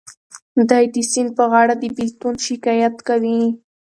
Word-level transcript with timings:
دی 0.69 0.83
د 0.93 0.95
سیند 1.11 1.29
په 1.37 1.43
غاړه 1.51 1.75
د 1.79 1.83
بېلتون 1.95 2.35
شکایت 2.47 2.95
کوي. 3.07 3.41